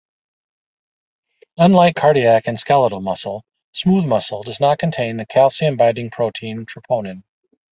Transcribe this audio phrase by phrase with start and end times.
[1.57, 7.21] Unlike cardiac and skeletal muscle, smooth muscle does not contain the calcium-binding protein troponin.